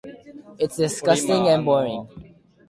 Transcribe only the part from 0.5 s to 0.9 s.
It's